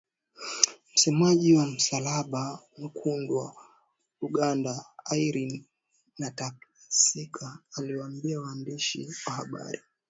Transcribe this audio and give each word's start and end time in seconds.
Msemaji 0.93 1.55
wa 1.55 1.65
Msalaba 1.67 2.59
Mwekundu 2.77 3.35
wa 3.37 3.55
Uganda 4.21 4.85
Irene 5.15 5.65
Nakasita 6.17 7.59
aliwaambia 7.77 8.41
waandishi 8.41 9.07
wa 9.27 9.33
habari 9.33 9.81